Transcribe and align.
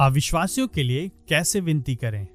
अविश्वासियों 0.00 0.68
के 0.68 0.82
लिए 0.82 1.08
कैसे 1.08 1.60
विनती 1.60 1.96
करें? 1.96 2.26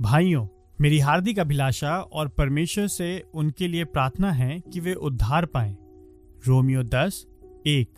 भाइयों, 0.00 0.46
मेरी 0.80 0.98
हार्दिक 0.98 1.38
अभिलाषा 1.38 1.98
और 1.98 2.28
परमेश्वर 2.28 2.86
से 2.86 3.24
उनके 3.34 3.68
लिए 3.68 3.84
प्रार्थना 3.84 4.32
है 4.32 4.60
कि 4.60 4.80
वे 4.80 4.94
उद्धार 4.94 5.46
पाएँ। 5.46 5.76
रोमियो 6.46 6.82
दस, 6.82 7.26
एक। 7.66 7.88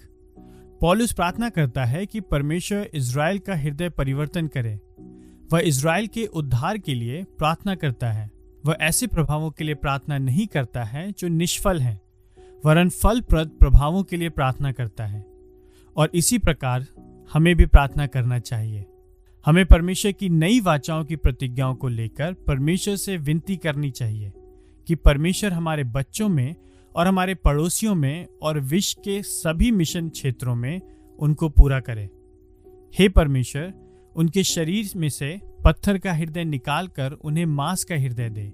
पॉलुस 0.81 1.13
प्रार्थना 1.13 1.49
करता 1.49 1.85
है 1.85 2.07
कि 2.07 2.21
परमेश्वर 2.21 2.91
इज़राइल 2.95 3.39
का 3.39 3.57
हृदय 3.57 3.89
परिवर्तन 3.89 4.47
करे। 4.47 4.81
वह 5.53 5.61
इज़राइल 5.61 6.07
के 6.07 6.27
उद्धार 6.27 6.79
के 6.79 6.95
लिए 6.95 7.25
प्रार्थना 7.25 7.75
करता 7.75 8.13
है। 8.13 8.31
वह 8.67 8.77
ऐसे 8.81 9.07
प्रभावों 9.07 9.51
के 9.51 9.65
लिए 9.65 9.75
प्रार्थना 9.75 10.19
नहीं 10.19 10.47
करता 10.47 10.85
है 10.85 11.13
जो 11.19 11.29
निष्फल 11.29 11.81
हैं, 11.81 12.01
वरन 12.65 12.89
फलप्रद 12.89 13.49
प्रभावों 13.49 14.03
के 14.03 14.17
लिए 14.17 14.29
प्रार्थना 14.29 14.73
करता 14.73 15.07
है। 15.07 15.27
और 15.97 16.11
इसी 16.15 16.39
प्रकार 16.39 16.87
हमें 17.33 17.57
भी 17.57 17.67
प्रार्थना 17.67 18.07
करना 18.07 18.39
चाहिए। 18.39 18.85
हमें 19.47 19.67
परमेश्वर 19.67 20.13
की 20.13 20.29
नई 20.29 20.61
वाचाओं 20.61 21.05
की 21.05 21.17
प्रतिज्ञाओं 21.17 21.75
को 21.75 21.89
लेकर 21.89 22.33
परमेश्वर 22.33 22.97
से 22.97 23.17
विनती 23.17 23.57
करनी 23.57 23.91
चाहिए 23.91 24.33
कि 24.87 24.95
परमेश्वर 24.95 25.53
हमारे 25.53 25.85
बच्चों 25.85 26.29
में 26.29 26.55
और 26.97 27.07
हमारे 27.07 27.35
पड़ोसियों 27.35 27.95
में 27.95 28.27
और 28.43 28.61
विश्व 28.61 29.03
के 29.05 29.23
सभी 29.23 29.71
मिशन 29.71 30.09
क्षेत्रों 30.09 30.55
में 30.55 30.81
उनको 31.19 31.49
पूरा 31.49 31.81
करे। 31.81 32.11
हे 32.99 33.09
परमेश्वर, 33.09 33.75
उनके 34.17 34.43
शरीर 34.43 34.91
में 34.97 35.09
से 35.09 35.41
पत्थर 35.65 35.99
का 35.99 36.13
हृदय 36.13 36.45
निकाल 36.45 36.89
कर 36.89 37.13
उन्हें 37.13 37.47
मांस 37.47 37.85
का 37.85 37.95
हृदय 37.95 38.31
दे। 38.31 38.53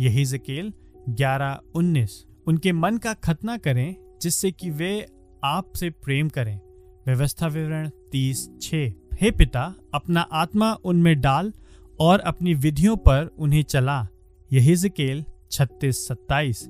यही 0.00 0.24
जकेल 0.24 0.72
ग्यारह 1.08 1.60
उन्नीस। 1.74 2.24
उनके 2.46 2.72
मन 2.72 2.96
का 2.96 3.14
खतना 3.14 3.56
करें 3.56 3.96
जिससे 4.22 4.50
कि 4.50 4.70
वे 4.70 5.06
आपसे 5.44 5.90
प्रेम 5.90 6.28
करें। 6.28 6.60
व्यवस्था 7.06 7.46
विवरण 7.46 7.90
तीस 8.12 8.50
छ। 8.62 8.74
हे 9.20 9.30
पिता, 9.30 9.74
अपना 9.94 10.20
आत्मा 10.20 10.72
उनमें 10.72 11.20
डाल 11.20 11.52
और 12.00 12.20
अपनी 12.20 12.54
विधियों 12.54 12.96
पर 12.96 13.34
उन्हें 13.38 13.62
चला। 13.62 14.08
यही 14.52 14.76
जिकेल 14.76 15.24
छत्तीस 15.50 16.08
सत्ताईस। 16.08 16.68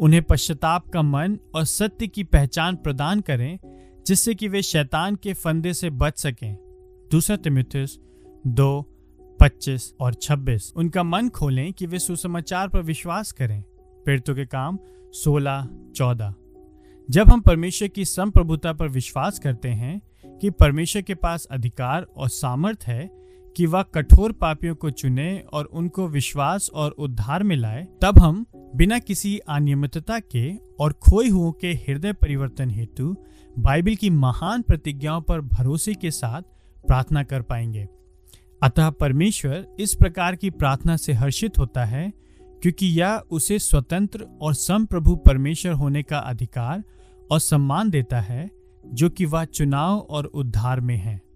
उन्हें 0.00 0.22
पश्चाताप 0.22 0.88
का 0.88 1.02
मन 1.02 1.38
और 1.54 1.64
सत्य 1.64 2.06
की 2.06 2.24
पहचान 2.24 2.76
प्रदान 2.76 3.20
करें, 3.20 3.58
जिससे 4.06 4.34
कि 4.34 4.48
वे 4.48 4.62
शैतान 4.62 5.16
के 5.16 5.32
फंदे 5.32 5.74
से 5.74 5.90
बच 5.90 6.18
सकें। 6.18 6.56
दूसरा 7.10 7.36
तिमिथुस 7.36 8.00
दो, 8.46 8.82
पच्चीस 9.40 9.94
और 10.00 10.14
छब्बीस। 10.14 10.72
उनका 10.76 11.02
मन 11.02 11.28
खोलें 11.28 11.72
कि 11.72 11.86
वे 11.86 11.98
सुसमाचार 11.98 12.68
पर 12.68 12.82
विश्वास 12.82 13.32
करें। 13.32 13.62
पीड़ितों 14.06 14.34
के 14.34 14.46
काम 14.46 14.78
सोलह, 15.12 15.68
चौदह। 15.96 16.34
जब 17.10 17.28
हम 17.28 17.40
परमेश्वर 17.40 17.88
की 17.88 18.04
संप्रभुता 18.04 18.72
पर 18.72 18.88
विश्वास 18.88 19.38
करते 19.38 19.68
हैं 19.68 20.02
कि 20.38 20.50
परमेश्वर 20.50 21.02
के 21.02 21.14
पास 21.14 21.48
अधिकार 21.50 22.02
और 22.02 22.28
सामर्थ 22.28 22.84
है 22.86 23.10
कि 23.56 23.66
वह 23.66 23.82
कठोर 23.82 24.32
पापियों 24.32 24.74
को 24.74 24.90
चुने 24.90 25.44
और 25.52 25.64
उनको 25.64 26.08
विश्वास 26.08 26.70
और 26.74 26.90
उद्धार 26.90 27.42
में 27.42 27.56
लाए, 27.56 27.88
तब 28.02 28.18
हम 28.18 28.46
बिना 28.76 28.98
किसी 28.98 29.38
अनियमितता 29.38 30.18
के 30.18 30.56
और 30.80 30.92
खोए 30.92 31.28
हुओं 31.28 31.52
के 31.52 31.68
हृदय 31.68 32.12
परिवर्तन 32.12 32.70
हेतु 32.70 33.16
बाइबल 33.58 33.94
की 33.94 34.10
महान 34.10 34.62
प्रतिज्ञाओं 34.62 35.20
पर 35.20 35.40
भरोसे 35.40 35.94
के 35.94 36.10
साथ 36.10 36.42
प्रार्थना 36.86 37.22
कर 37.22 37.42
पाएँगे। 37.42 37.88
अतः 38.62 38.90
परमेश्वर 38.90 39.66
इस 39.80 39.94
प्रकार 39.94 40.36
की 40.36 40.50
प्रार्थना 40.50 40.96
से 40.96 41.12
हर्षित 41.12 41.58
होता 41.58 41.84
है 41.84 42.27
क्योंकि 42.62 42.86
यह 42.86 43.22
उसे 43.30 43.58
स्वतंत्र 43.58 44.26
और 44.40 44.54
संप्रभु 44.54 45.16
परमेश्वर 45.16 45.72
होने 45.72 46.02
का 46.02 46.18
अधिकार 46.18 46.84
और 47.30 47.40
सम्मान 47.40 47.90
देता 47.90 48.20
है, 48.20 48.50
जो 48.86 49.10
कि 49.10 49.26
वह 49.26 49.44
चुनाव 49.44 49.98
और 49.98 50.24
उद्धार 50.24 50.80
में 50.80 50.96
है। 50.96 51.27